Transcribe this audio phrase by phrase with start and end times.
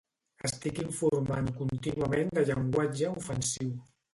[0.47, 3.79] Estic informant contínuament de llenguatge ofensiu